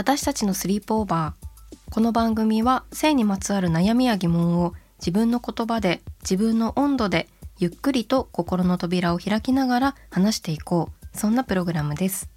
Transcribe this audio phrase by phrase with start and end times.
[0.00, 11.18] 私たちのスリープオーバーこの番組は性にまつわる悩みや疑問を自分の言葉で自分の温度でゆっくりと心の扉を開きながら話していこう。
[11.18, 12.30] そんなプログラムです。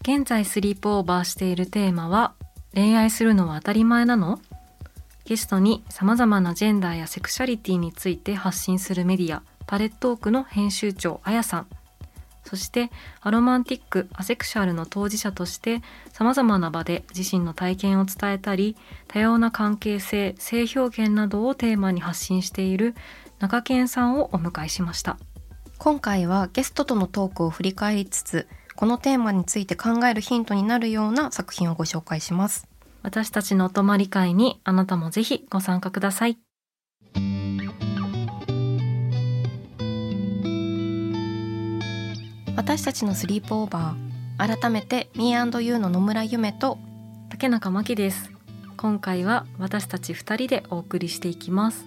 [0.00, 2.34] 現在スリープオーバーしているテーマは
[2.74, 4.40] 恋愛するのは当たり前なの？
[5.26, 11.66] ゲストに様々なジェンダーやセクシャリティについて発信するメディアパレットオークの編集長あやさん。
[12.46, 12.90] そして
[13.22, 15.80] アロマンティックアセクシュアルの当事者として
[16.14, 18.76] 様々な場で自身の体験を伝えたり
[19.08, 22.94] 多様な関係性性表現などをテーマに発信している
[23.40, 25.18] 中堅さんをお迎えしました。
[25.76, 32.68] 今回はゲストとのトークを振り返りつつこのテーマについて考えるヒントになるような作品をご紹介します。
[33.02, 36.38] 私たちのお泊まり会にあなたもぜひご参加ください。
[42.56, 46.78] 私たちのスリープオーバー改めて Me&You の野村夢と
[47.30, 48.32] 竹中真希です。
[48.76, 51.86] 今回は私たち2人でお送りしていきます。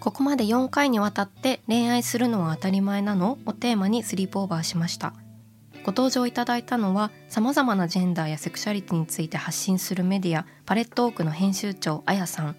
[0.00, 3.38] ここまで4回にわたって恋愛するのは当たり前なの？
[3.44, 5.12] をテーマにスリープオーバーしました。
[5.84, 12.56] ご登場いただいたのは様々なジェンダーやセクシャリティについて発信するメディアパレットオークの編集長あやさん。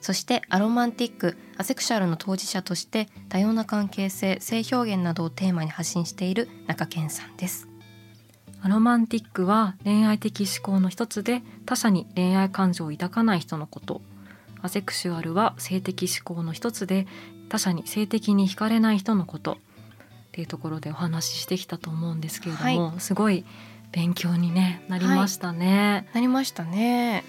[0.00, 7.68] そしてアロマンティックアセクシャルの当事者として多様な関係性性表現などをテーマに発信している中堅さんです
[8.64, 14.00] アロマンティックは恋愛的思考の一つで他者に恋愛感情を抱かない人のこと
[14.62, 17.06] アセクシュアルは性的思考の一つで
[17.50, 19.56] 他者に性的に惹かれない人のことっ
[20.32, 23.44] ていうところでお話ししてきたと思うんですけれども、はい、すごい
[23.92, 26.06] 勉強に、ね、なりましたね。
[26.06, 27.22] はい、なりましたね。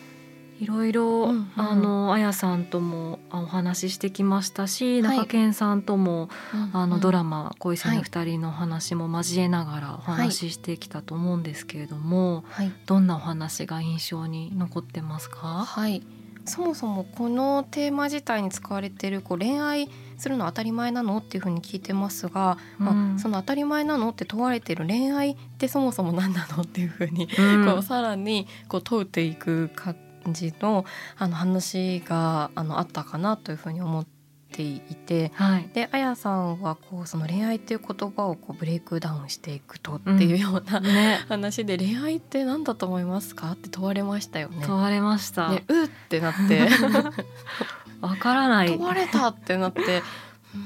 [0.59, 16.01] いろいろ、うんうん、あのあやさんともお話ししてきましたし、はい、中堅さんとも、うんうん、あのドラマ「恋せぬ二人」の話も交えながらお話ししてきたと思うんですけれども、はい、どんなお話が印象に残ってますか、はい、
[16.45, 29.95] そもそもこのテーマ自体に使われているこう恋愛するの当たり前なのっていうふうに聞いてますが、うん、まあ、その当たり前なのって問われている恋愛ってそもそも何なのっていうふうに、うん、こうさらにこう問うていくか
[30.29, 30.85] じの
[31.17, 34.05] あの話があのあったかなというふうに思っ
[34.51, 43.51] ていて、はい、であやさんはこうその恋愛っていう言葉をこうブレイクダウンしていくとっていうような、うんね、話で恋愛って何だと思いますか？
[43.51, 44.63] って問われましたよね。
[44.65, 45.49] 問われました。
[45.49, 46.67] でうってなって。
[48.01, 48.67] わからない。
[48.67, 50.03] 問われたってなって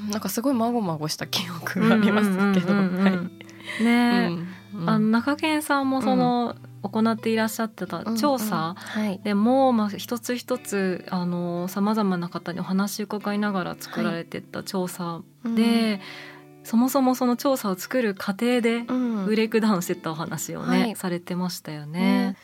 [0.10, 2.74] なんかすごいまごまごした記憶がありますけど。
[3.84, 4.48] ね、うん、
[4.86, 6.70] あの中堅さんもその、うん。
[6.82, 8.76] 行っていらっしゃってた調査
[9.26, 16.00] でも、まあ、一つ一つさまざまな方にお話を伺いながら作られてた調査で、
[16.64, 18.84] そもそもその調査を作る過程で
[19.26, 22.38] ブレイクダウンしてたお話をね、されてましたよね。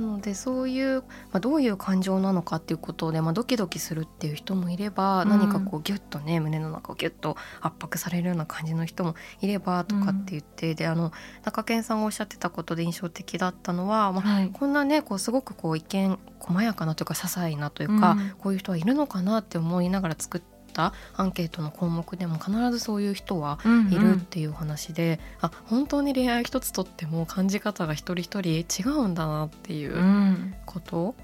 [0.00, 11.12] なのでそういう、まあ、どういう感情なのかっていうことで、まあ、ドキドキするっていう人もいれば、うん、何かこうギュッとね胸の中をギュッと圧迫されるような感じの人もいればとかって言って、うん、であの
[11.44, 23.58] 中堅さんがおっしゃってたことで印象的だったのは、まあ、はい、こんなねこうすごくこう一見細やかなというか些細なというか、うん、こういう人はいるのかなって思いながら作ってたアンケートの項目でも必ずそういう人は
[23.90, 31.14] いるっていう話で、うんうん、あ本当に恋愛一つとっても感じ方が一人一人違うんだなっていうこと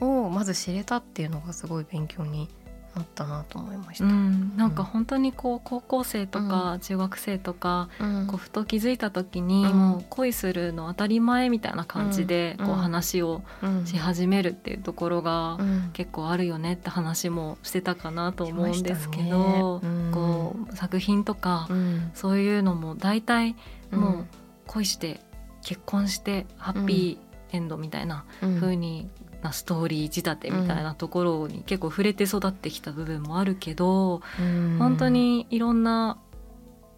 [0.00, 2.61] をまず知れたっていうのがすごい勉強にな
[3.00, 13.42] ったなと思いました、うん、なんか本当にこう高校生とか中学生とか、うん、こうふと気づいた時に、もう恋するの当たり前みたいな感じでこう話を
[13.84, 15.58] し始めるっていうところが
[15.92, 21.68] 結構あるよねって話もしてたかなと思うんですけど、ね、こう作品とか、
[22.14, 23.56] そういうのも大体
[23.90, 24.26] もう
[24.66, 25.20] 恋して
[25.62, 28.60] 結婚してハッピーエンドみたいなうん。
[28.60, 29.08] 風に
[29.42, 34.76] なストーリー仕立てみたいなところに結構触れて育ってきた部分もあるけど、うん。
[34.78, 36.18] 本当にいろんな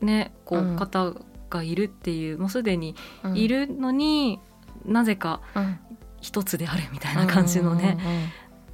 [0.01, 0.75] ねこうん。
[0.75, 1.13] う方
[1.51, 3.37] がいるっていうもうすでにうん。
[3.37, 4.41] いるのに、
[4.85, 5.79] なぜかうん。
[6.21, 8.29] 一つであるみたいな感じのね、うんうんうん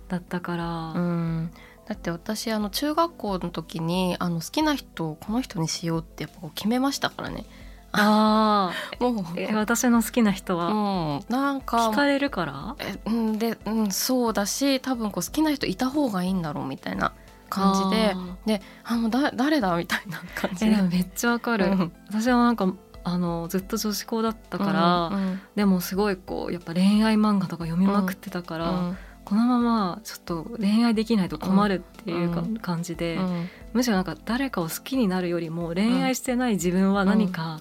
[0.08, 1.50] だったから、うん。
[1.86, 7.44] だって私あの中学校の時にあの好きな人をこの人にしようってやっぱ決めましたからね
[7.92, 9.54] あもう。
[9.54, 10.68] 私の好きな人は？
[10.68, 11.90] うん、なんか。
[11.90, 12.76] 聞かれるから？
[12.78, 17.12] えうんで、うん、そうだし多分こう好きな人いた方がいいんだろうみたいな
[17.48, 18.12] 感じで。
[18.14, 20.82] あであのだ誰だみたいな感ーじで。
[20.82, 21.92] めっちゃわかる、うん。
[22.08, 22.72] 私はなんか
[23.02, 24.72] あのずっと女子校だったか
[25.10, 28.98] ら、うんでもすごいこうやっぱ恋愛漫画とか読みまくってたから、うん
[29.30, 32.56] このままちょっと恋愛できないと困るっていうか、うん。
[32.56, 33.48] 感じで、うん。
[33.74, 37.58] むしろなんか誰かを好きになるよりも恋愛してない自分は何か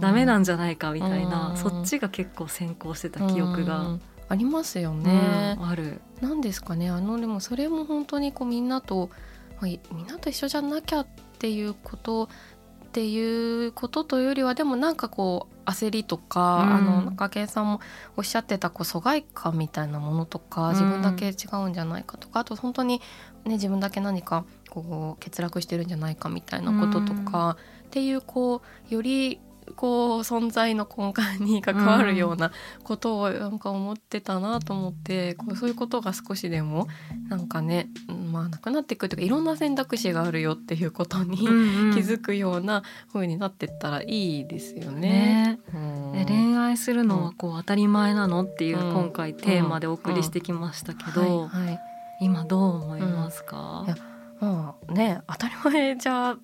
[0.00, 1.56] ダメなんじゃないかみたいな、うん。
[1.58, 4.00] そっちが結構先行してた記憶が、うん。
[4.30, 5.58] ありますようんね。
[5.60, 6.00] ある。
[6.22, 6.88] なんですかね。
[6.88, 9.10] あのでもそれも本当にこうみんなと、
[9.60, 11.06] まあいみんなと一緒じゃなきゃっ
[11.38, 12.30] ていうこと
[12.90, 16.72] っていうことというよりはでもなんかこう焦りとか、うん。
[16.74, 17.80] あの中堅さんも
[18.16, 20.74] おっしゃってたこう疎外感みたいなものとかうん。
[20.74, 21.30] 自分だけ違
[21.64, 23.00] うんじゃないかとか、あと本当に、
[23.44, 28.60] ね、自分だけ何かこう欠落してるんじゃないかみたいなこととか、っていうこ
[28.90, 29.40] うより
[29.76, 32.52] こう存在の根幹に関わるような
[32.84, 36.88] ことをなんか思ってたなと思って、こうそういうことが少しでも
[37.28, 41.44] なんかね、うんまあなくなっていくというかいろんな選択肢があるよっていうことに、気
[42.00, 42.82] づくような
[43.12, 45.58] 風になってったらいいですよね。
[46.12, 46.24] ね。
[46.26, 48.92] 恋愛するのはこう当たり前なのっていううん。
[48.92, 51.80] 今回テーマでお送りしてきましたけど、はいはい。
[52.20, 53.96] 今どう思いますか、いや
[54.40, 56.36] まあね当たり前じゃ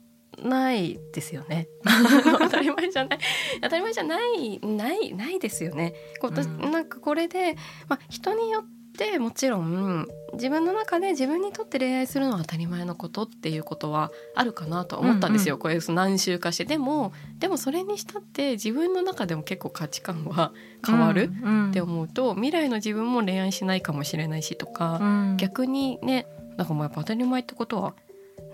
[0.43, 1.69] ないですよね。
[1.85, 3.19] 当 たり前じゃない。
[3.63, 5.95] 当たり前じゃないないないですよね。
[6.21, 6.71] こうん。
[6.71, 7.57] なんかこれで、
[7.89, 8.65] まあ、人によっ
[8.97, 16.65] てもちろん自分の中で自分にとって恋愛するのは当たり前のことっていうことはあるかなとは思ったんですよ、うんこういう何週かして。
[16.65, 20.53] でもでもそれにしたって自分の中でも結構価値観は
[20.87, 21.71] 変わるうん。
[21.71, 25.37] って思うと、未来の自分も恋愛しないかもしれないしとか、うん。
[25.37, 26.27] 逆にね
[26.57, 27.95] なんかもうやっぱ当たり前ってことは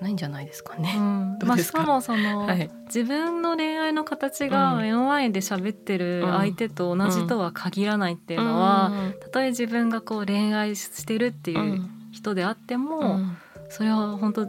[0.02, 0.94] ないんじゃないですかね。
[0.96, 1.38] うん。
[1.44, 4.50] まあしかもその、はい、自分の恋愛の形うん。
[4.50, 11.72] が目の前で喋ってる相手と同じとは限らないっていうのは、たとえ自分がこう恋愛してるってうん。
[11.72, 11.81] いう
[12.12, 13.37] 人であっても、うん。
[13.70, 14.44] それは本当違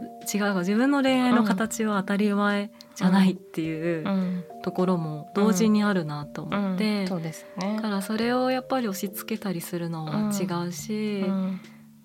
[0.50, 4.44] う自分の恋愛の形は当たり前じゃないっていううん。
[4.62, 7.08] ところも同時にあるなと思って、うん。
[7.08, 7.76] そうですね。
[7.76, 7.82] だ。
[7.82, 11.24] からそれをやっぱり押し付けたりするのは違うし、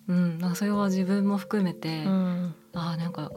[0.07, 0.55] うん。
[0.55, 3.31] それは自分も含めて、うんああなんか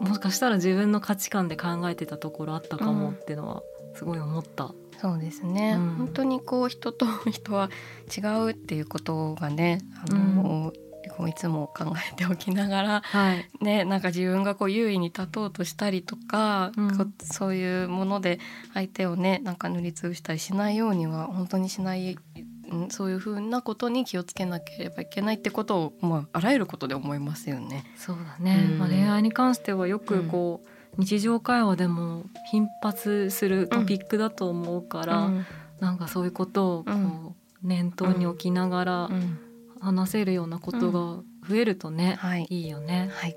[0.00, 3.62] もしかしたら自分の価値観で考えてたところあったかもっていうのは
[3.94, 4.72] すごい思った。
[5.00, 5.94] そうですね、うん。
[5.96, 7.70] 本当にこう人と人は
[8.16, 10.72] 違うっていうことがねあの、
[11.16, 17.14] こういつも考えておきながらはい、ね、なんか自分がこう優位に立とうとしたりとか、うん。
[17.22, 18.40] そういうもので
[18.74, 22.47] 相手をねなんか塗りつぶしたりしないようには本当にしない、うん
[22.90, 27.84] そういうふうなことに気をつけなければいけないってことを、まあ、あらゆることで思いますよね。
[27.96, 28.78] そうだね、うん。
[28.78, 30.68] まあ、恋愛に関してはよくこう、
[30.98, 35.46] 日常会話でも頻発するトピックだと思うから、うん。
[35.80, 37.34] なんかそういうことをこう、うん。
[37.62, 39.38] 念頭に置きながらうん。
[39.80, 42.46] 話せるようなことが増えるとね、はい。
[42.50, 43.10] いいよね。
[43.12, 43.36] はい。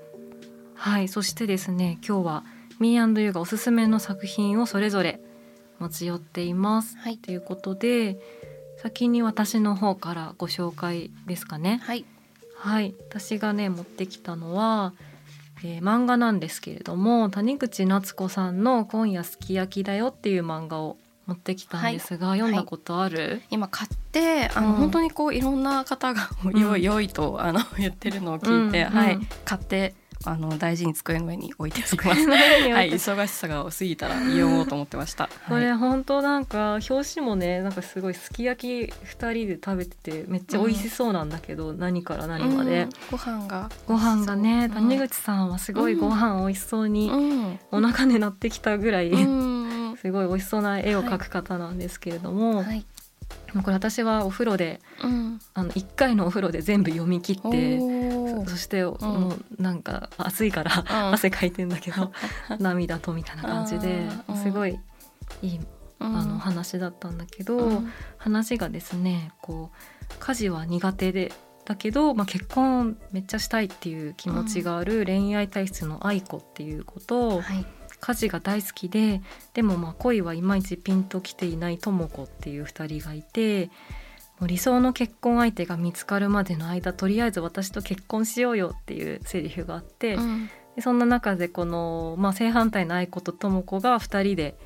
[0.74, 2.44] はい、そしてですね今日は
[2.80, 5.20] Me&You がおすすめの作品をそれぞれ
[5.78, 6.96] 持ち寄っています。
[6.98, 7.18] はい。
[7.18, 8.18] ということで
[8.82, 11.80] 先に私の方からご紹介ですかね。
[11.84, 12.04] はい。
[12.56, 14.92] はい、私がね持ってきたのは、
[15.64, 20.96] えー漫画なんですけれども谷口夏子さんの「今夜すき焼きだよ」っていう漫画を
[21.26, 24.74] 持ってきたんですが、読んだことある、今買ってあの、うん。
[24.74, 26.58] 本当にこういろんな方が「ん。
[26.58, 29.14] 良い良い」とあの言ってるのを聞いて、うんはい。
[29.14, 32.26] うん買ってあの大事に机の上に置いておきます。
[32.28, 35.28] ははい、忙しさが過ぎたら言おうと思ってました。
[35.48, 43.70] これはい本当なんか表紙もねなんかすごいすき焼き2人で食べててめっちゃ美味しそうなんだけど、何から何まで、うんご飯が。
[43.86, 47.58] ご飯がね谷口さんはすごいご飯美味しそうに、うん。
[47.70, 49.96] お腹になってきたぐらい、うん。
[50.00, 52.84] すごい美味しそうな絵を描く方なんですけれども、はい。
[53.62, 55.40] これ私はお風呂でうん。
[55.54, 57.78] あの1回のお風呂で全部読み切って
[58.44, 61.12] そそして、もうなんか暑いからうん。
[61.14, 62.12] 汗かいてんだけど
[62.58, 64.78] 涙とみたいな感じですごい
[65.42, 65.60] いい
[66.00, 66.16] うん。
[66.16, 67.92] あの話だったんだけど、うん。
[68.18, 71.32] 話がですねこう家事は苦手で
[71.64, 77.66] だけど、まあ、結婚めっちゃしたいっていう気持ちがある恋愛体質の愛子っていうことを、はい。
[78.02, 79.22] 家事が大好きで
[79.54, 83.70] でもまあ恋はいまいちピンときていない智子っていう2人がいて
[84.46, 90.50] 理想の結婚相手が見つかるまでの間とりあえず私と結婚しようよっていうセリフがあって、うん。
[90.76, 94.56] でそんな中でこの、まあ、正反対の愛子と智子が2人で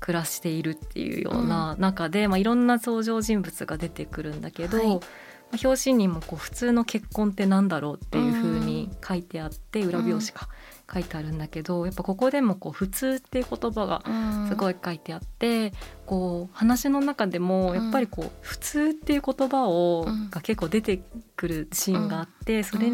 [0.00, 4.86] 暮らしているっていうような中で、まあ、いろんな登場人物が出てくるんだけど、はい。
[4.88, 4.98] まあ
[5.62, 10.48] 表紙にもこう普通の結婚ってなんだろうっていう風に書いてあって、裏表紙が
[10.92, 14.48] 書いてあるんだけどやっぱここでもこう普通っていう言葉がうん。
[14.48, 15.72] すごい書いてあって、
[16.06, 20.30] こう話の中でもやっぱりこう普通っていう言葉を、うん。
[20.30, 21.02] が結構出て
[21.36, 22.92] くるシーンがあって、それ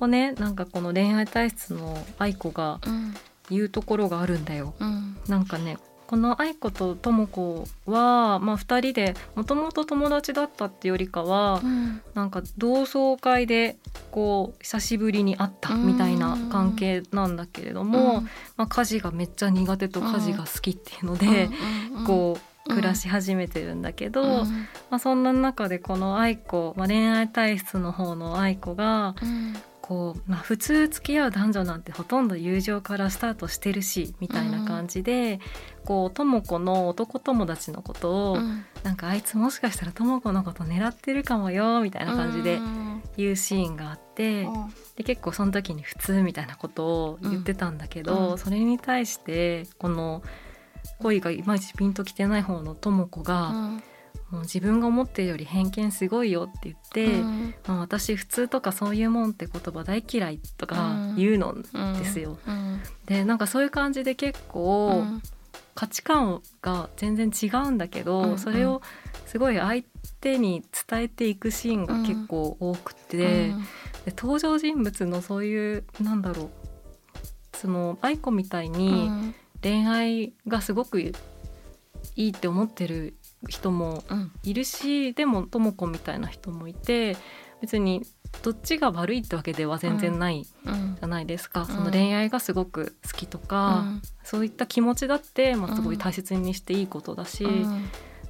[0.00, 3.14] をねなんかこの恋愛体質の愛子がうん。
[3.50, 4.74] 言うところがあるんだよ。
[4.78, 5.16] うん。
[5.26, 5.78] なんかね
[6.08, 12.00] この愛子と智子は、まあ、2人でもともと友達だったってよりかは、うん。
[12.14, 13.76] なんか同窓会で
[14.10, 18.22] こう久しぶりに会ったみたいな関係なんだけれども、
[18.56, 21.50] まあ、家事がめっちゃ苦手と家事が好きっていうので、
[22.06, 24.44] こう暮らし始めてるんだけど、
[24.90, 29.14] まあ、そんな中でこの愛子、まあ、恋愛体質の方の愛子が
[29.88, 35.40] こう、まあ、普通付き合う男女なんてほとんど友情からスタートしてるしみたいな感じで、
[35.86, 38.38] こう智子の男友達のことを、
[38.82, 42.58] なんかあいつもしかしたら智子のこと狙ってるかもよみたいな感じで
[43.16, 44.46] 言うシーンがあって、
[44.96, 48.38] で結構その時に普通みたいなことを言ってたんだけど、うん。
[48.38, 50.22] それに対してこの
[50.98, 53.70] 恋がいまいちピンときてない方の智子が、
[54.30, 57.22] もう自分が思ってるより偏見すごいよって言って、
[57.66, 61.54] まあ、私普通とかそういうもんって言葉大嫌いとか言うの
[61.98, 62.38] ですよ。
[63.06, 65.04] でなんかそういう感じで結構
[65.74, 68.30] 価値観が全然違うんだけど、うん。
[68.32, 68.82] うんそれを
[69.26, 69.84] すごい相
[70.22, 73.48] 手に伝えていくシーンが結構多くて、
[74.04, 81.12] で登場人物のそういうなんだろうその愛子みたいに恋愛がすごくい
[82.16, 83.14] いって思ってる
[83.46, 84.02] 人も
[84.42, 87.16] いるしでも智子みたいな人もいて
[87.60, 88.02] 別に
[88.42, 91.66] どっちが悪いってわけでは全然ないじゃないですか、ん。
[91.66, 93.84] その恋愛がすごく好きとか、
[94.22, 97.46] そういった気持ちだって、まあ、すごい大切にしていいことだし、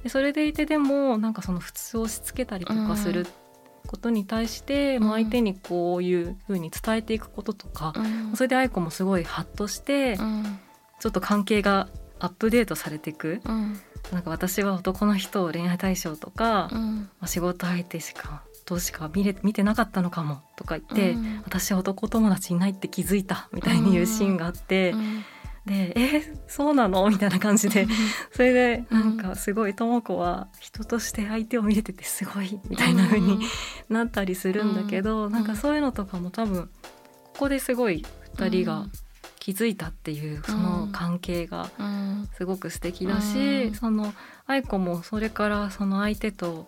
[0.01, 3.27] でそれでいてでもなんかその普通を押し付けたりとかする
[3.85, 7.93] ことに対して、う相手にこういうふうに伝えていくこととか、
[8.35, 11.89] それで愛子もすごいハッとして、ちょっと関係が
[12.19, 13.41] アップデートされていく、
[14.11, 24.93] なんか私は男の人を恋愛対象とか、まあ仕事相手しかとしか見れ見てなかったのかもとか言って、私は男友達いないって気づいたみたいに言うシーンがあって、
[25.65, 27.87] で「えそうなの?」みたいな感じで
[28.31, 33.39] それでなんかすごい智子は人として相手を見れててすごいみたいな風に
[33.89, 36.69] なったりするんだけど、なんかそういうのとかも多分
[37.23, 38.87] ここですごい2人が
[39.39, 41.69] 気づいたっていうその関係が
[42.37, 43.73] すごく素敵だし、うん。
[43.73, 44.13] その
[44.45, 46.67] 愛子もそれからその相手と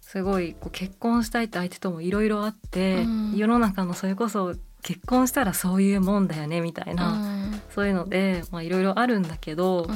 [0.00, 3.36] すごいこう結婚したいって相手ともいろいろあって、うん。
[3.36, 7.16] 世の中のそれこそ結婚したらそういうもんだよねみたいな、
[7.74, 9.88] そういうのでまあいろいろあるんだけど、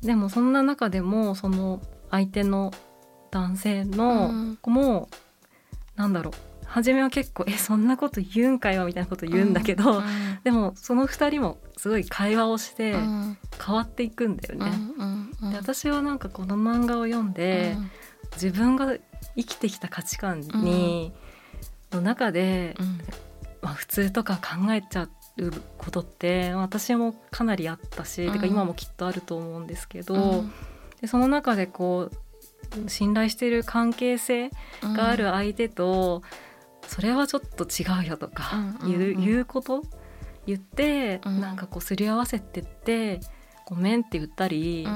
[0.00, 2.72] でもそんな中でもその相手の
[3.30, 5.08] 男性の子も、
[5.96, 6.34] なんだろう
[6.68, 10.02] 初めは結構「えそんなこと言うんかよ」みたいなこと言うんだけど、
[10.44, 14.72] でもその2人もすごい会話をして変わっていくんだよね。
[15.50, 17.76] で私はなんかこの漫画を読んで、
[18.34, 18.96] 自分が
[19.36, 21.12] 生きてきた価値観に、
[21.90, 22.76] の中で、
[23.62, 25.08] まあ、普通とか考えちゃ
[25.38, 28.32] うことって私もかなりあったし、うん。
[28.32, 30.44] てか今もきっとあると思うんですけど、
[31.00, 34.50] でその中でこう信頼している関係性
[34.82, 36.22] がある相手と、
[36.88, 39.82] それはちょっと違うよとかうん言う,、こと？
[40.46, 41.40] 言って、うん。
[41.40, 43.20] なんかこうすり合わせてって
[43.66, 44.86] ごめんって言ったり、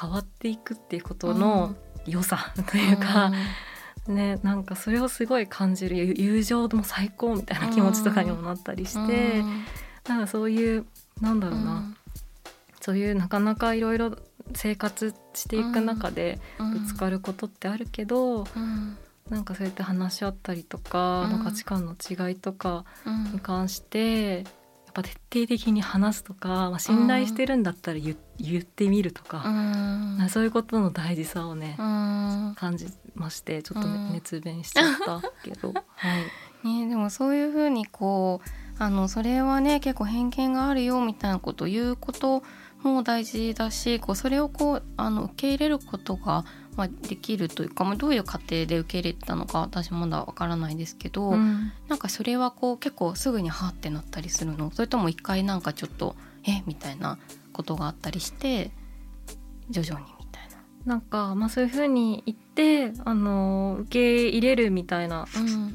[0.00, 1.74] 変わっていくっていうことの
[2.06, 3.32] 良さ というか、
[4.06, 9.42] ね、なんかそれをすごい感じる友友情も最高みたいな気持ちとかにもなったりして、
[10.08, 10.86] なんかそういう
[11.20, 11.94] なんだろうな、
[12.80, 14.16] そういうなかなかいろいろ
[14.54, 18.46] 生活していく中でぶつかることってあるけど、
[19.32, 21.32] なんかそうやって話し合ったりとか、うん。
[21.32, 22.84] まあ価値観の違いとか
[23.32, 24.44] に関してやっ
[24.92, 36.18] ぱ徹底的に話すとか、まあ、信頼してるんだったら言,、言ってみるとか、なんかそういうことの大事さをね、感じましてちょっと熱弁しちゃったけど、 は
[36.64, 42.42] い、ね、でもそういうふうにこうあのそれはね結構偏見があるよみたいなことを言うこと
[42.82, 46.44] も大事だしこうそれをこうあの受け入れることが、
[46.76, 51.72] まあ、できるというか、まあ、どういう過程で受け入れたのか私まだわからないですけど、うん。
[51.88, 54.70] なんかそれはこう結構すぐにはってなったりするの。
[54.70, 57.18] それとも一回なんかちょっとえみたいな
[57.52, 58.70] ことがあったりして
[59.70, 60.56] 徐々にみたいな。
[60.86, 65.26] なんか、まあ、そういうふうに言ってあの受け入れるみたいな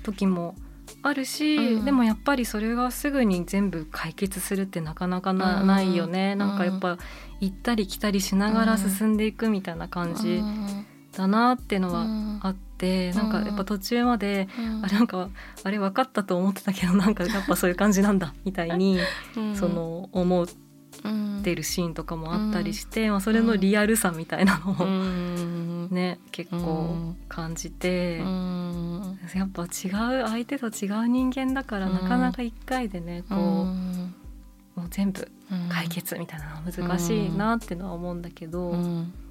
[0.03, 0.55] 時も
[1.03, 6.35] あるし、うん、でもやっぱりそれがすぐに全部解決するってなかなかなうん、ないよね。
[6.35, 6.97] なんかやっぱ
[7.39, 10.41] 行ったり来たりしながら進んでいくみたいな感じ
[11.15, 12.05] だなっていうのは
[12.41, 14.47] あって、うん、なんかやっぱ途中まで、
[14.83, 15.29] あれなんか
[15.63, 18.99] あれ分かったと思ってたけどなんかやっぱそういう感じなんだみたいに、
[19.55, 20.47] その思う。
[20.99, 35.27] ってるシーンとかもあったりして、まあ、それのリアルさみたいなのを、ね結構感じて、やっぱ違う相手と違う人間だからなかなか一回でねこう、もう全部
[35.69, 38.75] 解決みたいなのは難しいなってのは思うんだけど。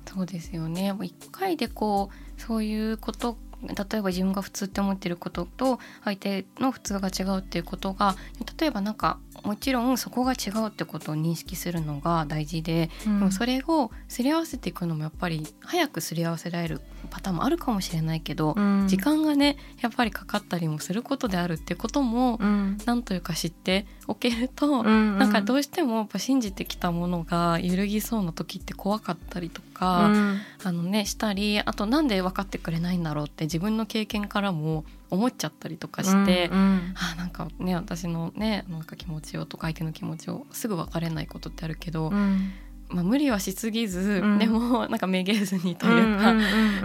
[0.06, 8.16] そうですよね一回でこうそういうこと例えば自分が普通って思ってることと相手の普通が違うっていうことが
[8.58, 42.52] 例えばなんかもちろんそこが違うってことを認識するのが大事で、うん、でもそれをすり合わせていくのもやっぱり早くすり合わせられるパターンもあるかもしれないけど、うん、時間がねやっぱりかかったりもすることであるってことも、うん、なんというか知っておけると、うんうん、なんかどうしてもやっぱ信じてきたものが揺るぎそうな時って怖かったりとか、うん、あのねしたりあとなんで分かってくれないんだろうって自分の経験からも思っちゃったりとかして、うんうん、あなんかね私のねなんか気持ちをとか相手の気持ちをすぐ分かれないことってあるけど、うん、
[42.88, 46.34] まあ、無理はしすぎず、うん、でも なんかめげずにというか、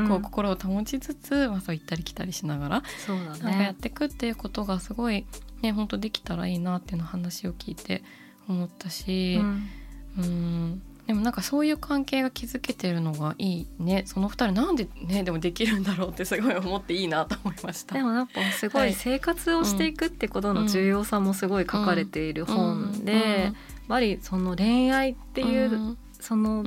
[0.08, 5.26] こう心を保ちつつ、まあ、そう行ったり来たりしながらそうだ、ね、なんかやっていくっていうことがすごい
[5.62, 8.04] ね本当できたらいいなっていうの話を聞いて
[8.48, 9.68] 思ったし、うん、
[10.18, 14.04] うんでもなんかそういう関係が築けてるのがいいね。
[14.06, 17.96] その二人なんでねでもできるんだろうってすごい思っていいなと思いました。
[17.96, 23.14] でもやっぱすごい生活をしていくってことの重要さもすごい書かれている本で、
[23.46, 23.54] やっ
[23.88, 26.64] ぱりその恋愛っていう、その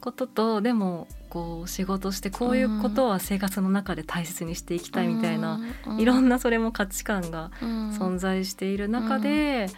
[0.00, 5.60] こととでもこう仕事してこういうことは生活の中で大切にしていきたいみたいな、
[5.98, 9.68] いろんなそれも価値観が存在している中で、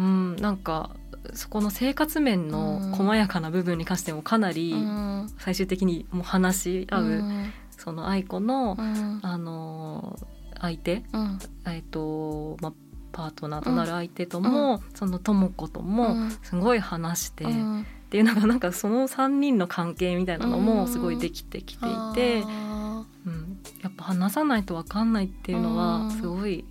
[0.00, 0.96] うん、なんか
[1.34, 4.74] そこの生活面の細やかな部分に関してもかなり
[5.38, 7.22] 最終的にもう話し合う、
[7.70, 8.76] その愛子の、
[9.22, 10.18] あの
[10.58, 11.02] 相手、
[11.66, 12.72] えっとまあ
[13.12, 17.48] パートナーとなる相手とも、その智子ともすごい話して、っ
[18.08, 22.42] ていうのがなんかその3人の関係みたいなのもすごいできてきていて、
[23.26, 26.64] うん、やっぱ話さないと分かんないっていうのはすごい。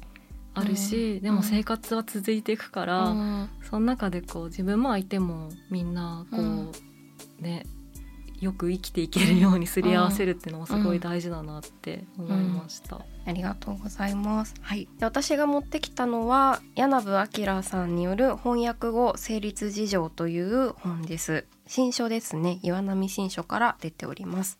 [0.59, 6.71] あるし、うん、でも生活は続いていくから、うん、その中でこう自分も相手もみんなこう、うん、
[7.39, 7.65] ね
[8.39, 13.01] よく生きていけるようにすり合わせるっていうのもすごい大事だなって思いました。
[13.25, 14.55] ありがとうございます。
[14.61, 21.45] はい、私が持ってきたのは柳部明さんによる翻訳語成立事情という本です。
[21.67, 22.59] 新書ですね。
[22.63, 24.58] 岩波新書から出ております。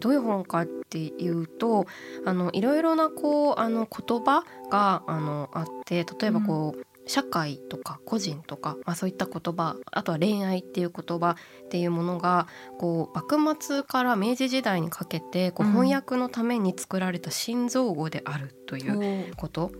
[0.00, 1.86] どういう本かっていうと
[2.24, 6.84] あのいろいろなこうあの言葉があのあって例えばこう、うん。
[7.06, 19.70] 社会とか個人とか、まあ、そういった言葉あとは恋愛っていう言葉っていうものがこう幕末から明治時代にかけてこう翻訳のために作られた心臓語であるということ。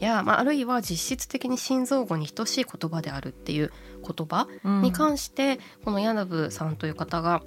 [0.00, 3.70] や、まあ、あるいは実質的に心臓語に等しい言葉であるっていう
[4.02, 7.42] 言葉に関して、この柳部さんという方が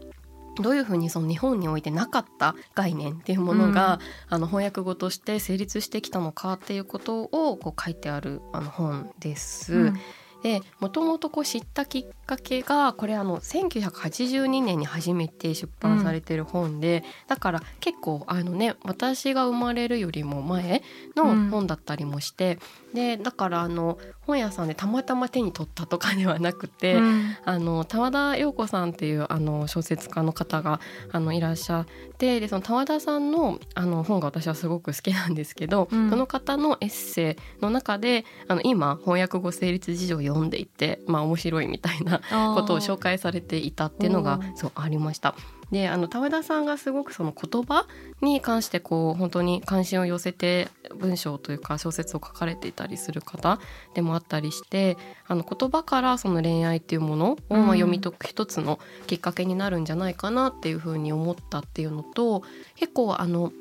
[0.62, 9.74] どういうふうにその日本においてなかった概念っていうものが、うん、あの翻訳語として成立してきたのかっていうことをこう書いてあるあの本です。
[9.74, 10.00] うん
[10.44, 20.84] でもともとこう知ったきっかけがこれあの1982年に初めて出版されてる本で、うん、だから結構あのね私が生まれるよりも前
[21.16, 22.60] の本だったりもして、
[22.90, 30.80] うん、でだからあの本屋さんでたまたま手に取ったとかではなくて、うん、あの田和田陽子さんっていうあの小説家の方が
[31.12, 31.86] あのいらっしゃっ
[32.18, 45.36] てでその田和田さんのあの本が私はすごく好きなんですけど、その方のエッセイの中であの今翻訳語成立事情を読んでいて、まあ、面白いみたいなことを紹介されていたっていうのがそうありました。
[45.72, 47.88] であの田田さんがすごくその言葉
[48.22, 53.60] に関してこう本当に関心を寄せて文章というか小説を書かれていたりする方
[53.96, 62.44] でもあったりしてあの言葉からその恋愛っていうものをまあ読み解く一つのきっかけになるんじゃないかなっていうふうに思ったっていうのと
[62.76, 63.52] 結構あの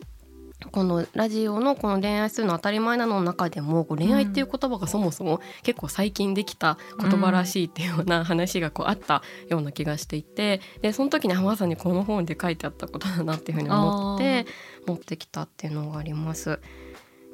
[0.71, 14.47] このラジオのこの恋愛するの当たり前なの中でも恋愛っていう言葉がそもそも結構最近できた言葉らしいっていうような話がこうあったような気がしていてでその時にまさにこの本で書いてあったことだなっていうふうに思って
[14.87, 16.61] 持ってきたっていうのがあります。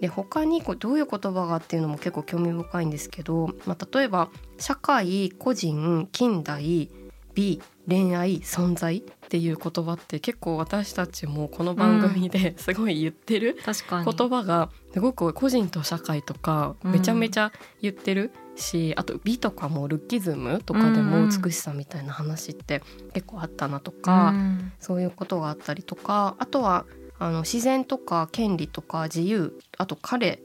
[0.00, 6.88] で他にこうどういう言葉がっていうのも結構興味深いんですけど、まあ、例えば社会個人近代
[7.34, 14.12] 美恋愛存在っていう言葉って結構私たちもこの番組ですごい言ってる確かに。
[14.12, 22.82] 言葉がすごく個人と社会とかめちゃめちゃ言ってるし、あと美とかもルッキズムとかでも美しさみたいな話って
[23.14, 24.72] 結構あったなとか、うん。
[24.80, 26.84] そういうことがあったりとかあとは
[27.18, 30.40] あの自然とか権利とか自由あと彼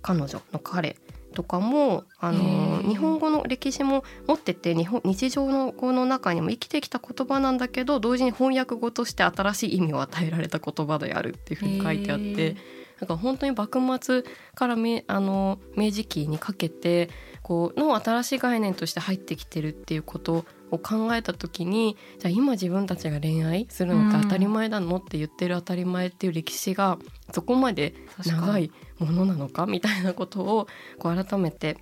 [0.00, 0.96] 彼女の彼
[1.32, 2.88] とかもあへのー。
[2.88, 12.56] 日本語の歴史も持ってて日本日常の語の中にも生きてきた言葉なんだけど同時に翻訳語として新しい意味を与えられた言葉であるっていうふうに書いてあっへてー。
[13.00, 14.22] なんか本当に幕末
[14.54, 17.10] から明あの明治期にかけて
[17.42, 26.98] こうの新しい概念として入ってきてるっていうことを考えた時にじゃあ今自分たちが恋愛するのって当たり前なのって言ってる当たり前っていう歴史が
[27.32, 29.66] そこまで長いものなのか？
[29.66, 31.78] みたいなことをこう改めて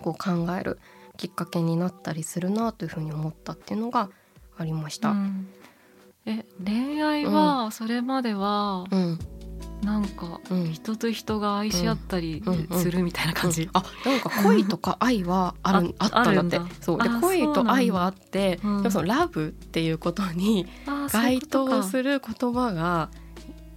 [0.00, 0.78] こう考える
[1.16, 4.10] きっかけになったりするなというふうに思ったっていうのが
[4.56, 5.10] ありました。
[5.10, 5.48] うん。
[6.24, 9.18] え恋愛はそれまではうん
[9.86, 10.72] なんかうん。
[10.72, 16.74] 人と人が愛し合ったりするみたいな感じ、あなんか恋とか愛はあるああったんだって。
[16.80, 16.98] そう。
[16.98, 20.66] であ恋と愛はあってうんでもそのラブっていうことに
[21.12, 23.10] 該当する言葉が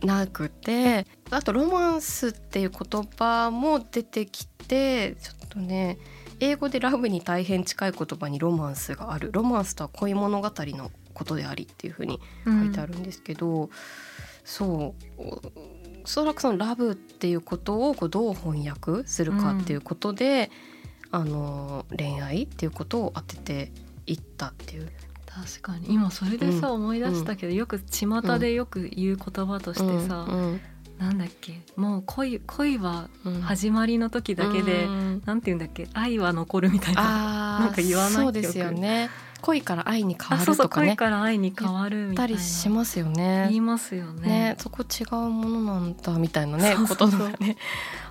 [0.01, 5.99] なくてあとロマンスっていう言葉も出てきてちょっとね
[6.39, 9.29] 英語でラブに大変近い言葉にロマンスがある。
[9.31, 13.69] ロマンスとは恋物語のことでありっていうふうに書いてあるんですけど、
[14.45, 15.19] そう
[16.05, 20.51] そらくそのラブっていうことをこうどう翻訳するかっていうことで、
[21.11, 23.71] あの恋愛っていうことを当てて
[24.05, 24.91] いったっていう。
[25.25, 25.93] 確かに。
[25.93, 26.73] 今それでさ、うん。
[26.83, 30.61] 思い出したけどよく巷でよく言う言葉としてさ、うん。
[30.97, 33.41] なんだっけもう恋恋はうん。
[33.41, 35.21] 始まりの時だけで、うん。
[35.25, 39.09] なんて言うんだっけ愛は残るみたいななんか言わないそうですよね
[39.41, 40.87] 恋から愛に変わるとかね。
[40.87, 42.27] 恋から愛に変わるみたいな。
[42.27, 44.27] 言ったりしますよ言ねいますよね。
[44.27, 47.57] ねそこ違うものなんだみたいなねことがね。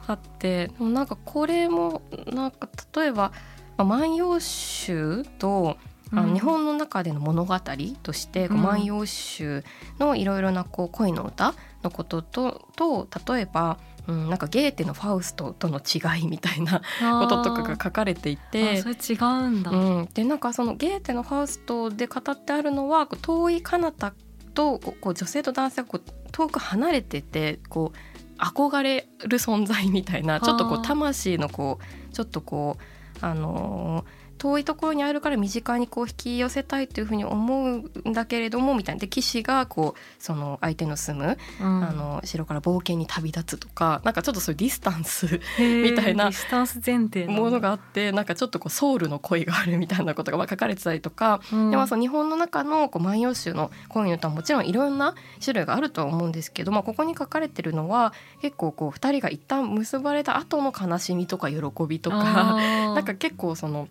[0.06, 0.68] あって。
[0.68, 3.32] でもなんかこれもなんか例えば
[3.76, 5.76] 「まあ万葉集」と
[6.12, 7.58] あの日本の中での物語
[8.02, 8.62] として「こううん。
[8.62, 9.64] 万葉集」
[10.00, 16.80] のいろいろなこう恋の歌のこととと例えば、うん、なんかゲーテの「ファウスト」との違いみたいな
[17.20, 18.78] こととかが書かれていて。
[18.78, 24.14] あそれ違うんだ、うん、でなんかそのゲーテの「ファウスト」で語ってあるのはこう遠い彼方
[24.54, 31.78] とこう女性と男性がこう遠く離れててこう憧れる存在みたいなちょっとこう魂のこ
[32.10, 32.76] うちょっとこ
[33.22, 37.77] うあのー遠いところにあるから身近にこう引き寄せたいというふうに思う
[38.09, 39.01] んだけれどもみたいな。
[39.01, 41.85] で騎士がこうその相手の住む、うん。
[41.85, 46.24] あの城から冒険に旅立つとかなんかちょっとそういうディスタンスみたいな。
[46.24, 51.70] ディスタンス前提ものがあってなんかちょっとこうソウルの恋があるみたいなことがまあ書かれてたりとか、うん。
[51.70, 62.57] でまあその日本の中のこう万葉集の恋の歌はもちろんいろんな種類があるとは思うんですけど、まあ、ここに書かれてるのは結構こう2人が一旦結ばれた後の悲しみとか喜びとか
[62.94, 63.88] なんか結構その。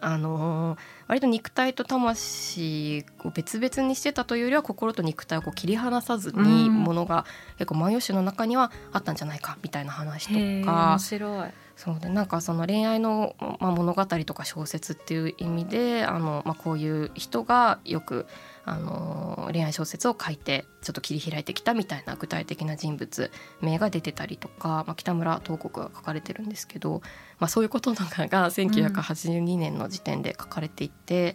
[0.00, 7.26] あのー割と肉体と魂を別々にしてたというよりは心と肉体をこう切り離さずにうんものが
[7.58, 10.90] 結構万葉集の中にはあったんじゃないかみたいな話とか。
[10.92, 11.50] 面白い。
[11.76, 18.26] そうでなんかその恋愛の、まあ、物語とか小説っていう意味であの、まあ、こういう人がよく
[18.66, 27.02] あの恋愛小説を書いてちょっと切り開いてきたみたいな具体的な人物名が出てたりとか、まあ、北村東国が書かれてるんですけど、
[27.38, 31.34] まあ、そういうこととかが1982年の時点で書かれていて。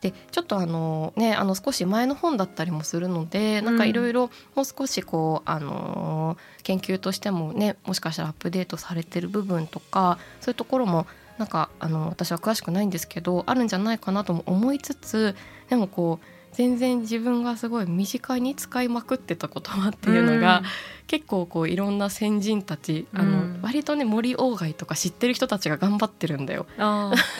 [0.00, 15.34] でちょっとあのねあの少し前の本だったりもするのでなんかいろいろもう少しこうあの研究としてもねもしかしたらアップデートされてる部分とかそういうところもなんかあの私は詳しくないんですけどあるんじゃないかなとも思いつつ
[15.68, 20.62] でもこう全然自分がすごい身近に使いまくってた言葉っていうのが、
[21.10, 23.60] 結構こういろんな先人たちあの、うん。
[23.62, 26.66] 割とね森鴎外とか知ってる人たちが頑張ってるんだよ。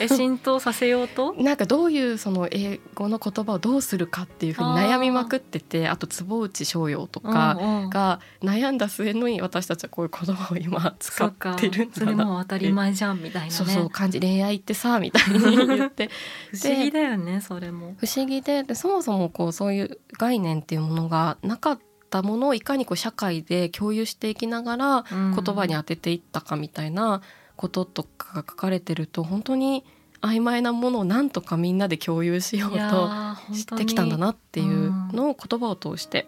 [0.01, 1.35] え浸透させようと？
[1.39, 7.91] なんかどういうその英語の言葉をどうするかっていうふうに悩みまくっててあと坪内逍遥とかうんうん。
[7.91, 13.51] が悩んだ末に私たちはこういう言葉を今使そってるんそれだなもう当たり前じゃんみたいなね。
[13.53, 14.19] そうそう感じ。
[14.19, 16.11] 恋愛ってさみたいに言って。
[16.53, 17.95] 不思議だよねそれも。
[17.99, 21.79] 不思議ででそもそもこうそういう概念っていうものがなかっ
[22.11, 27.23] たものをいかにこう社会で共有していきながら言言葉に当てていったかみたいな
[27.57, 29.85] こととかが書かれてると本当に
[30.21, 33.11] 曖昧なものをなんとかみんなで共有しようと
[33.55, 36.27] 知ってきたんだなっていうのを言葉を通して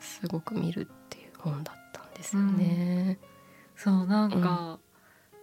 [0.00, 3.18] すごく見るっていう本だったんですよね。
[3.76, 4.78] そうなんか、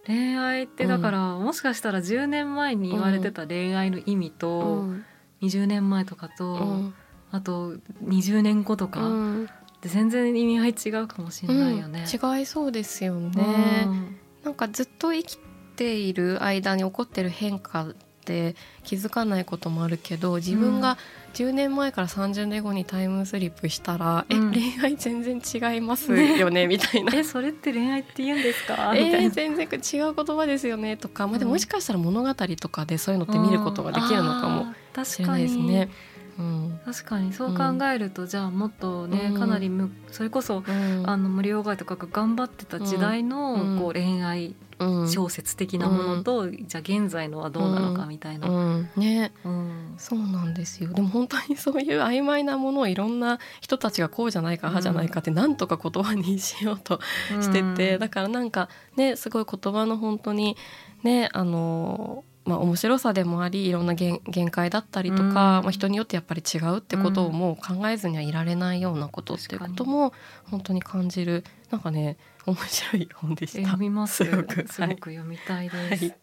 [0.06, 5.04] 恋愛ってだから、もしかしたら10年前に言われてた恋愛の意味と、うん
[5.42, 6.94] 20年前とかと、うん。
[7.30, 7.74] あと
[8.04, 9.46] 20年後とか、うん。
[9.80, 12.04] で全然意味合い違うかもしれないよね。
[12.06, 12.38] うん。
[12.38, 13.84] 違いそうですようね。
[13.86, 15.38] んなんかずっと生き
[15.76, 20.98] ている間に起こってる変化って気づかないこともあるけど自分が
[21.34, 24.50] 10年前から30年後にタイムスリップしたら、うん。
[24.50, 27.16] え恋愛全然違いますよねみたいな。
[27.16, 29.28] えそれって恋愛って言うんですか、え みたいな。
[29.30, 31.54] ー、全然違う言葉ですよねとか、まあ、でもうん。
[31.54, 34.66] もしかしたら物語とかでそういうのって見ることができるのかも
[35.00, 35.90] あーしれないですね。
[36.38, 36.80] うん。
[36.84, 39.38] 確かにそう考えると、じゃあもっとね、うん。
[39.38, 41.02] かなりむそれこそ、うん。
[41.08, 43.78] あの森鴎外とかが頑張ってた時代の、うん。
[43.78, 45.08] こう恋愛うん。
[45.08, 48.48] 小説的なものと、じゃあ現在のはどうなのかみたいな。
[48.48, 48.90] うん。
[48.96, 49.32] ね。
[49.44, 49.94] うん。
[49.98, 50.92] そうなんですよ。
[50.92, 56.98] でも本当にそういう曖昧なものをいろんな人たちがこうじゃないかああじゃないかってなんとか言葉にしようと
[57.40, 60.56] してて、だからなんかねすごい言葉の本当に
[61.02, 65.34] ねあのまあ面白さでもありいろんな限限界だったりとか、うん。
[65.34, 70.12] まあ、人によってやっぱり違うってことをもう考えずにはいられないようなことっていうことも
[70.50, 73.62] 本当に感じるなんかね面白い本でした。
[73.62, 74.24] 読みます。
[74.24, 74.66] すごく。
[74.68, 76.04] すごく読みたいです。
[76.04, 76.16] はい。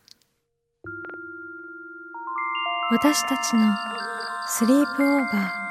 [2.92, 3.76] 私たちの
[4.48, 5.69] スリープオーバー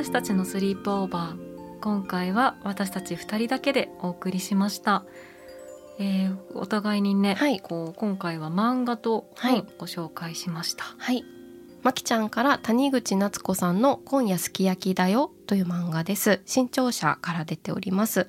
[0.00, 5.04] 私たちのスリープオーバー今回は私たち2人だけでお送りしました、
[5.98, 11.22] えーお互いにね、はいこう今回は漫画とはい本ご紹介しました、はい。
[11.82, 16.40] まきちゃんから谷口夏子さんの今夜すき焼きだよという漫画です。
[16.46, 18.26] 新潮社から出ております。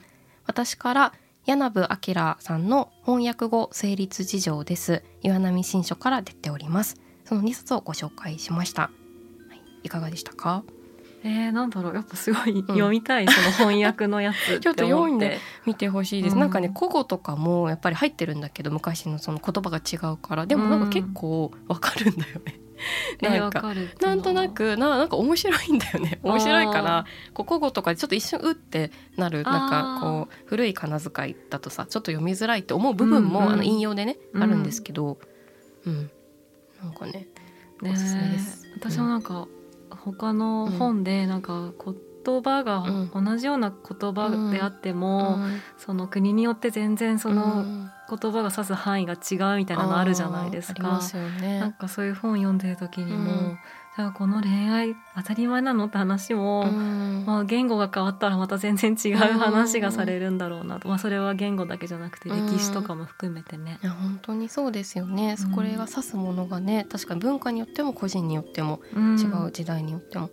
[0.48, 1.14] 私から
[1.46, 5.04] 柳部明さんの翻訳語成立事情です。
[5.22, 6.98] 岩波新書から出ております。
[7.24, 8.82] その2冊をご紹介しました。
[8.82, 8.90] は
[9.56, 10.66] い、いかがでしたか？
[11.24, 11.96] えー、なんだろう。
[11.96, 16.34] やっぱすごい読みたい、その翻訳のやつ ちょっと読んで見てほしいです。
[16.34, 20.46] うんなんかね古語とかもやっぱり入ってるんだけど昔のその言葉が違うから。
[20.46, 22.60] でもなんか結構わかるんだよね。
[23.22, 23.90] えー、わなんかかる。
[23.90, 26.20] ってなんとなくななんか面白いんだよね。
[26.24, 33.46] 面白いかあらこう古語とかでちょっと一瞬うってなるなんかこう古い仮名遣いだとさちょっと読みづらいって思う部分も、うん。
[33.46, 34.44] うんあの引用でね、うん。
[34.44, 35.20] あるんですけど、
[35.86, 36.10] うん、
[36.82, 37.28] なんかね
[37.82, 38.68] ねおすすめです。
[38.76, 39.48] 私もなんか
[40.04, 41.72] 他の本でなんか
[42.24, 45.62] 言葉がう同じような言葉であっても、うん。
[45.78, 47.92] その国によって全然そのうん。
[48.10, 50.82] 言葉が指す範囲が違うみたいなのあるじゃないですか。
[50.82, 51.02] あーありま。
[51.02, 51.60] すよね。
[51.62, 53.58] なんかそういう本読んでる時にも、
[54.02, 57.24] からこの恋愛当たり前なのって話も、うん。
[57.26, 62.48] まあ、言語が変わったらまた全然違う話がされるんだろうなと、まあ、それは言語だけじゃなくてうん。
[62.48, 63.80] 歴史とかも含めてね。
[63.84, 65.52] いや本当にそうですよね、うん。
[65.52, 70.32] これが指すものがね確かに文化によっても個人によってもうん違う時代によっても、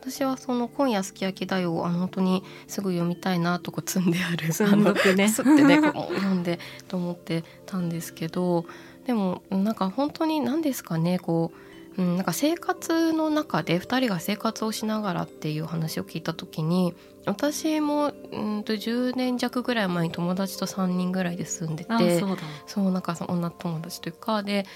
[0.00, 5.28] 私はその「今夜すき焼きだよ」あの本当にすぐ読みたいなとこう積んである積んどくね。
[5.28, 8.66] すってねこう読んでと思ってたんですけど。
[9.06, 11.56] でもなんか本当に何ですかねこう、
[11.98, 22.42] うん、なんか生活の中で2人が生活をしながらっていう話を聞いた時に私もうんと10年弱ぐらい前に友達と3人ぐらいで住んでてあそうだ。
[22.66, 24.66] そうなんかその女友達というかで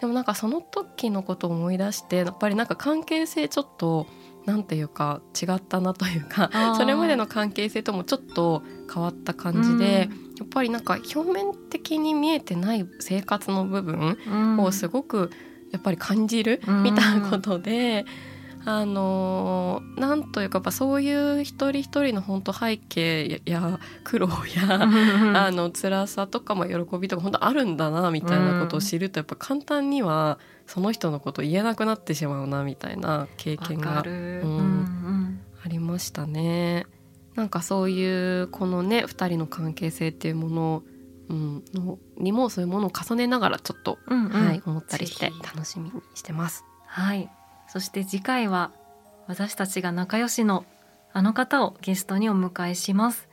[0.00, 4.06] でもなんかその時のことを思い出してやっぱりなんか関係性ちょっと
[4.46, 8.62] なんていうか違ったなというかそれまでの関係性ともちょっと
[8.92, 14.58] 変わった感じで、やっぱりなんか表面的に見えてない生活の部分うん。
[14.60, 15.30] をすごく
[15.70, 18.04] やっぱり感じるうんみたいなことで。
[18.64, 24.82] あのーなんというかやっぱそういう一人一人の本当背景やや苦労や、
[25.34, 36.86] あの辛さとかも喜びとか本当あるんだなみたいなことを知るとやっぱ簡単にはその人のことを言えなくなってしまうなみたいな経験がる、うんうんありましたね。
[37.34, 40.82] なんかそういうこのね2人の関係性っていうもの、
[41.30, 44.30] うん、のにもそういうものを重ねながらちょっと、うんうん。
[44.30, 46.64] はい、思ったりして楽しみにしてます。
[46.86, 47.30] はい。
[47.68, 48.72] そして次回は
[49.28, 50.66] 私たちが仲良しの
[51.12, 53.28] あの方をゲストにお迎えします。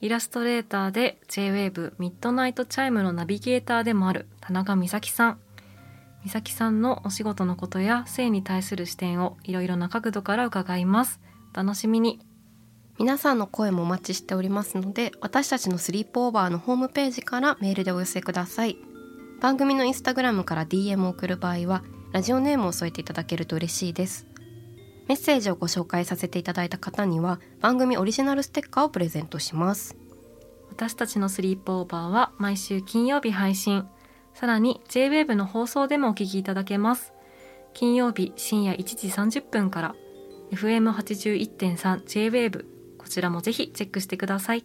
[0.00, 5.38] イラストレーターで J-WAVE ミッドナイトチャイムのナビゲーターでもある田中美咲さん。
[6.24, 11.20] 美咲さんのお仕事のことや性に対する視点をいろいろな角度から伺います。
[11.54, 12.18] お楽しみに
[12.98, 18.78] 皆さんの声もお待ちしておりますので私たちのスリープオーバーのホームページからメールでお寄せください。
[19.40, 24.26] 番組のインスタグラムから DM を送る場合はラジオネームを添えていただけると嬉しいです。
[25.08, 29.94] メッセージをご紹介させていただいた方には番組オリジナルステッカーをプレゼントします。
[30.70, 33.86] 私たちのスリープオーバーは毎週金曜日配信。
[34.32, 37.12] さらに JWAVE の放送でもお聞きいただけます。
[37.74, 39.94] 金曜日深夜1時30分から
[40.52, 42.75] FM81.3JWAVE
[43.06, 44.64] ここちらもぜひチェックしてください。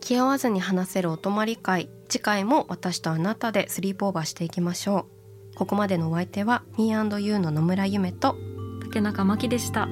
[0.00, 1.88] 気合わずに話せるお泊まり会。
[2.08, 5.06] 次回も私とあなたでスリープオーバーしていきましょ
[5.54, 5.54] う。
[5.54, 8.34] ここまでのお相手は Me&You の野村夢と
[8.82, 9.88] 竹中真希でした